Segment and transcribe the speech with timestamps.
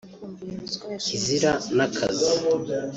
[1.05, 2.31] Kizira na Kazi